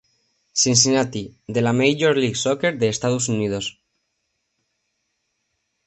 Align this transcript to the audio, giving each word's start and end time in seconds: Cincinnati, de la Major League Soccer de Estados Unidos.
Cincinnati, 0.61 1.21
de 1.57 1.61
la 1.61 1.73
Major 1.73 2.17
League 2.17 2.33
Soccer 2.35 2.75
de 2.75 2.87
Estados 2.89 3.29
Unidos. 3.29 3.79